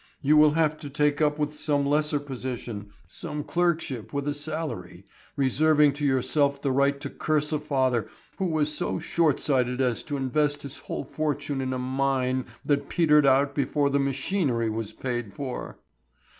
You 0.19 0.35
will 0.35 0.53
have 0.53 0.77
to 0.77 0.89
take 0.89 1.21
up 1.21 1.37
with 1.37 1.53
some 1.53 1.85
lesser 1.85 2.19
position, 2.19 2.89
some 3.07 3.43
clerkship 3.43 4.11
with 4.11 4.27
a 4.27 4.33
salary, 4.33 5.05
reserving 5.35 5.93
to 5.93 6.05
yourself 6.05 6.59
the 6.59 6.71
right 6.71 6.99
to 7.01 7.09
curse 7.11 7.51
a 7.53 7.59
father 7.59 8.07
who 8.37 8.47
was 8.47 8.73
so 8.75 8.97
shortsighted 8.97 9.79
as 9.79 10.01
to 10.05 10.17
invest 10.17 10.63
his 10.63 10.79
whole 10.79 11.03
fortune 11.03 11.61
in 11.61 11.71
a 11.71 11.77
mine 11.77 12.45
that 12.65 12.89
petered 12.89 13.27
out 13.27 13.53
before 13.53 13.91
the 13.91 13.99
machinery 13.99 14.71
was 14.71 14.91
paid 14.91 15.35
for." 15.35 15.77